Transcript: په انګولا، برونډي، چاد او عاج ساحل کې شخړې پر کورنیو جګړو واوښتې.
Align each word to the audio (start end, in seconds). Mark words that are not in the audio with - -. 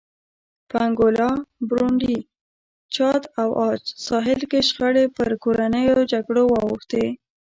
په 0.69 0.75
انګولا، 0.87 1.31
برونډي، 1.69 2.17
چاد 2.95 3.21
او 3.41 3.49
عاج 3.61 3.81
ساحل 4.05 4.41
کې 4.51 4.59
شخړې 4.69 5.05
پر 5.17 5.29
کورنیو 5.43 5.99
جګړو 6.11 6.43
واوښتې. 6.53 7.05